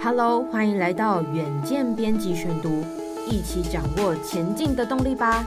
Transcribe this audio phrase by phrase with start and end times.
[0.00, 2.84] Hello，欢迎来到远见编辑选读，
[3.28, 5.44] 一起掌握前进的动力吧。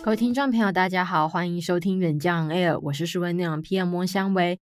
[0.00, 4.60] 各位听众朋友，大家好，欢迎收听远见 Air，我是数位内容 PM 莫香薇。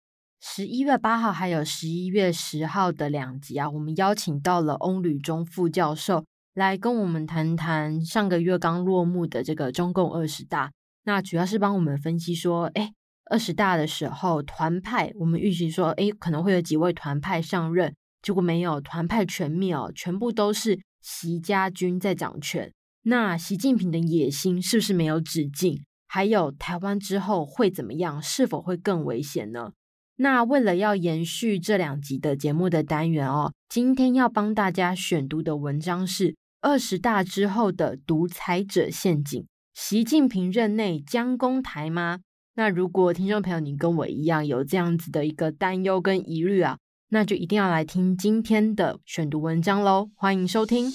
[0.42, 10.72] 十一月八号还有十一月十号的两集啊，我们邀请到了翁旅中副教授来跟我们谈谈上个月刚落幕的这个中共二十大。
[11.04, 12.92] 那主要是帮我们分析说，哎，
[13.30, 22.74] 二十大的时候团派，我们预期说，哎，可能会有几位团派上任，结果没有，团派全灭哦，全部都是习家军在掌权。
[23.04, 25.84] 那习近平的野心是不是没有止境？
[26.08, 28.20] 还有台湾之后会怎么样？
[28.20, 29.74] 是否会更危险呢？
[30.16, 39.46] 那为了要延续这两集的节目的单元哦，今天要帮大家选读的文章是二十大之后的独裁者陷阱。
[39.76, 42.22] 习近平任内将攻台吗？
[42.56, 46.80] 那如果听众朋友你跟我一样有这样子的一个担忧跟疑虑啊，
[47.16, 50.10] 那就一定要来听今天的选读文章喽！
[50.16, 50.92] 欢迎收听。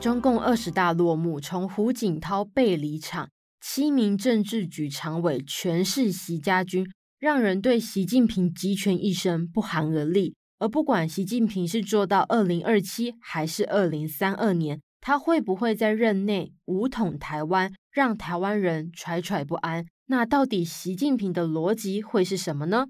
[0.00, 6.84] 中共二十大落幕，从胡锦涛被离场，七名政治局常委全是习家军，
[7.20, 10.34] 让人对习近平集权一生不寒而栗。
[10.58, 19.86] 而不管习近平是做到二零二七还是二零三二年，他会不会在任内武统台湾，让台湾人惴惴不安？
[20.06, 22.86] 那到底习近平的逻辑会是什么呢？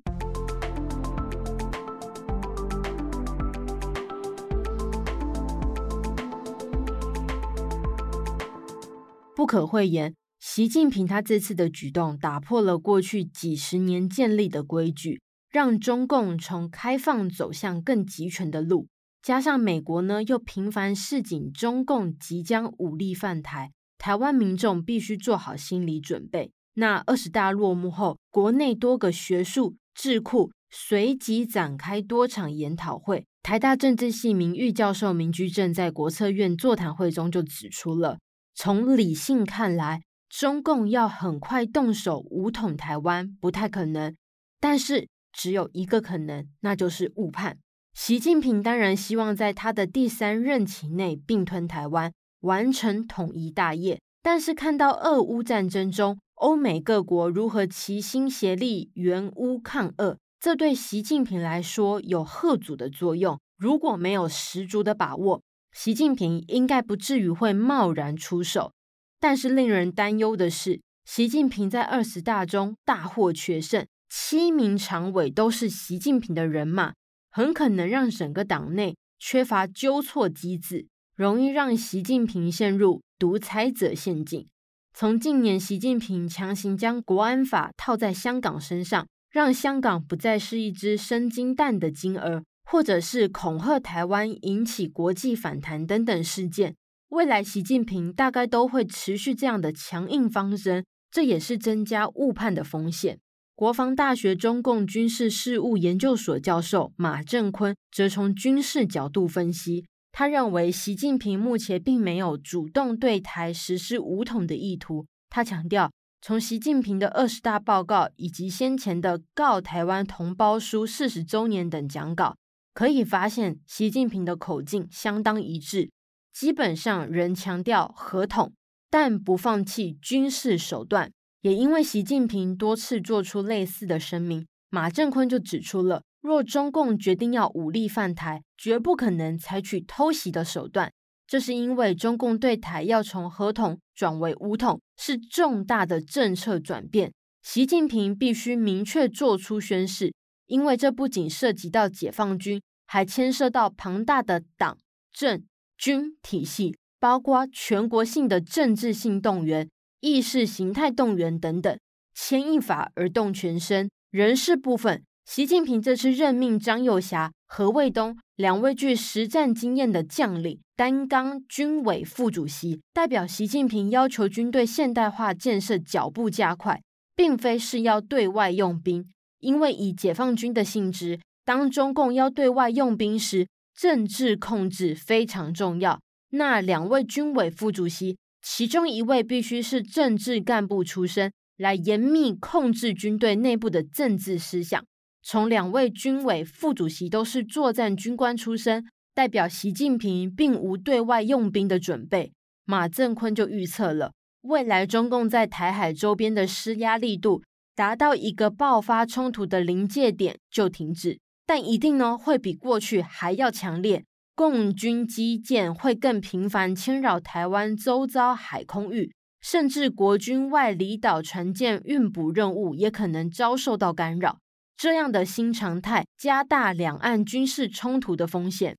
[9.37, 15.21] 不可讳言，习近平他这次的举动打破了过去几十年建立的规矩。
[15.51, 18.87] 让中共从开放走向更集权的路，
[19.23, 26.53] 加上美国呢又频繁示警，中共即将武力犯台，台湾民众必须做好心理准备。
[26.75, 33.27] 那二十大落幕后，国内多个学术智库随即展开多场研讨会。
[33.43, 38.19] 台大政治系名誉教授明居正在国策院座谈会中就指出了，
[38.55, 44.17] 从理性看来，中共要很快动手武统台湾不太可能，
[44.61, 45.09] 但是。
[45.31, 47.59] 只有一个可能，那就是误判。
[48.01, 54.01] 习近平当然希望在他的第三任期内并吞台湾，完成统一大业。
[54.23, 63.37] 但是看到俄乌战争中欧美各国如何齐心协力援乌抗俄，这对习近平来说有贺阻的作用。
[63.57, 65.43] 如果没有十足的把握，
[65.73, 68.71] 习近平应该不至于会贸然出手。
[69.19, 73.85] 但是令人担忧的是，习近平在二十大中大获全胜。
[74.09, 76.95] 七名常委都是习近平的人马，
[77.39, 84.45] 很可能让整个党内缺乏纠错机制，容易让习近平陷入独裁者陷阱。
[84.93, 96.75] 从近年习近平强行将国安法套在香港身上，让香港不再是一只生金蛋的金鹅，或者是恐吓台湾引起国际反弹等等事件，
[97.11, 103.21] 未来习近平大概都会持续这样的强硬方针，这也是增加误判的风险。
[103.59, 115.05] 国防大学中共军事事务研究所教授马正坤则从军事角度分析，他认为习近平目前并没有主动对台实施武统的意图。
[115.29, 115.91] 他强调，
[116.23, 122.37] 从习近平的二十大报告以及先前的《告台湾同胞书》四十周年等讲稿，
[122.73, 125.91] 可以发现习近平的口径相当一致，
[126.33, 128.53] 基本上仍强调和统，
[128.89, 131.11] 但不放弃军事手段。
[131.41, 140.93] 也因为习近平多次做出类似的声明，马正坤就指出了：若中共决定要武力犯台，绝不可能采取偷袭的手段。
[141.29, 147.13] 这是因为中共对台要从合统转为武统，是重大的政策转变。
[147.43, 150.13] 习近平必须明确做出宣示，
[150.47, 154.77] 因为这不仅涉及到解放军，还牵涉到庞大的党
[155.13, 155.45] 政
[155.77, 159.69] 军体系，包括全国性的政治性动员。
[160.01, 161.77] 意识形态动员等等，
[162.15, 163.91] 牵一发而动全身。
[164.11, 176.81] 人事部分，习近平这次任命张又侠、何卫东两位具实战经验的将领担纲军委副主席，代表习近平要求军队现代化建设脚步加快，
[177.17, 179.11] 并非是要对外用兵。
[179.41, 186.01] 因为以解放军的性质，当中共要对外用兵时，政治控制非常重要。
[186.31, 188.17] 那两位军委副主席。
[188.51, 194.83] 其中一位必须是政治干部出身，来严密控制军队内部的政治思想。
[195.23, 202.33] 从两位军委副主席都是作战军官出身，代表习近平并无对外用兵的准备。
[202.65, 207.43] 马振坤就预测了，未来中共在台海周边的施压力度，
[207.77, 214.07] 达到一个爆发冲突的临界点就停止，但一定呢会比过去还要强烈。
[214.39, 224.39] 共军机舰会更频繁侵扰台湾周遭海空域，甚至国军外离岛船舰运补任务也可能遭受到干扰。
[224.77, 228.77] 这样的新常态加大两岸军事冲突的风险。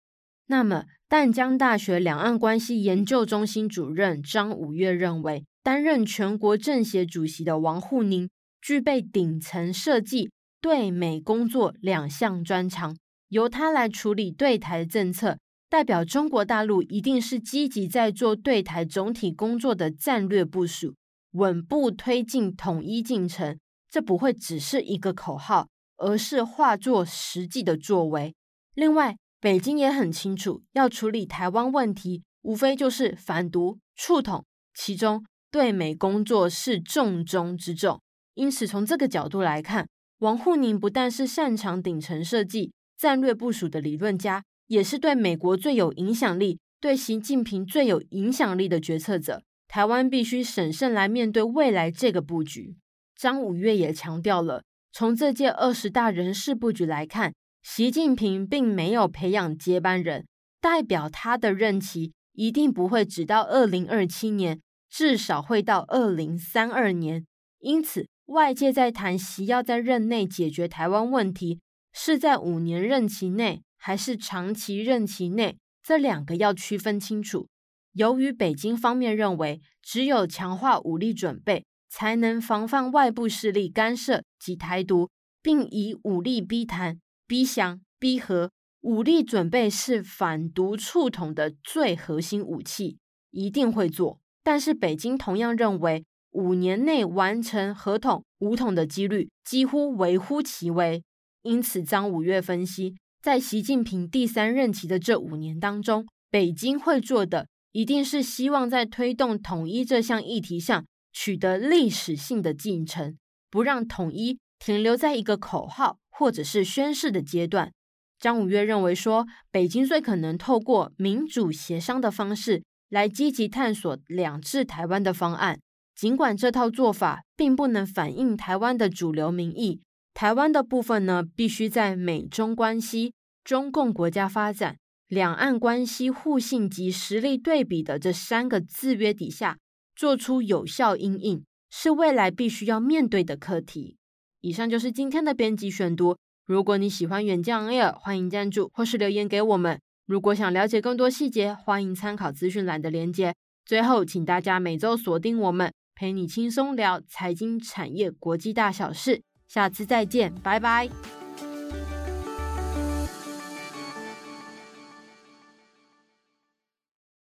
[0.48, 8.30] 那么，淡江大学两岸关系研究中心主任张五岳认为，担任全国政协主席的王沪宁
[8.62, 12.96] 具备顶层设计对美工作两项专长，
[13.28, 15.38] 由他来处理对台政策，
[15.70, 20.96] 代表中国大陆一定是积极在做对台总体工作的战略部署，
[21.34, 23.58] 稳步推进统一进程。
[23.88, 25.68] 这不会只是一个口号，
[25.98, 28.36] 而是化作实际的作为。
[28.74, 34.44] 另外，北京也很清楚，要处理台湾问题，无非就是反独、促统，
[34.74, 38.02] 其中对美工作是重中之重。
[38.34, 39.88] 因此，从这个角度来看，
[40.20, 49.42] 王沪宁不但是擅长顶层设计、战略部署的理论家，也是对美国最有影响力、对习近平最有影响力的决策者。
[49.68, 52.76] 台湾必须审慎来面对未来这个布局。
[53.16, 57.34] 张五岳也强调了，从这届二十大人事布局来看。
[57.64, 60.26] 习近平并没有培养接班人，
[60.62, 67.26] 代表他的任期一定不会只到二零二七年，至少会到二零三二年。
[67.60, 71.60] 因此，外界在谈习要在任内解决台湾问题，
[71.92, 77.48] 是在五年任期内还是长期任期内，这两个要区分清楚。
[77.94, 85.10] 由于北京方面认为，只有强化武力准备，才能防范外部势力干涉及台独，
[85.42, 87.00] 并以武力逼谈。
[87.26, 92.98] 逼降、逼和，武力准备是反独促统的最核心武器，
[93.30, 94.20] 一定会做。
[94.44, 101.04] 但是北京同样认为，五年内完成合统、武统的几率几乎微乎其微。
[101.44, 113.18] 因此，张五岳分析，在习近平第三任期的这五年当中，北京会做的一定是希望在推动统一这项议题上取得历史性的进程，
[113.50, 115.98] 不让统一停留在一个口号。
[116.12, 117.72] 或者是宣誓的阶段，
[118.20, 125.62] 张五岳认为说，北京最可能透过民主协商的方式来积极探索两制台湾的方案。
[125.96, 129.80] 尽管这套做法并不能反映台湾的主流民意，
[130.20, 134.78] 台湾的部分呢，必须在美中关系、中共国家发展、
[135.08, 139.58] 两岸关系互信及实力对比的这三个制约底下，
[139.96, 143.96] 做出有效因应，是未来必须要面对的课题。
[144.42, 146.18] 以上就是今天的编辑选读。
[146.46, 149.80] 如果你喜欢远见 Air，欢迎赞助或是留言给我们。
[150.06, 153.34] 如果想了解更多细节，欢迎参考资讯栏的连接。
[153.64, 159.22] 最后，请大家每周锁定我们，陪你轻松聊财经、产业、国际大小事。
[159.50, 160.88] 下次再见，拜拜。